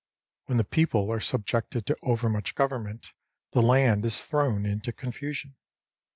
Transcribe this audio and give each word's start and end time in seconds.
When 0.45 0.57
the 0.57 0.63
people 0.63 1.11
are 1.11 1.19
subjected 1.19 1.85
to 1.85 1.97
overmuch 2.01 2.55
government, 2.55 3.11
the 3.51 3.61
land 3.61 4.03
is 4.03 4.25
thrown 4.25 4.65
into 4.65 4.91
confusion. 4.91 5.57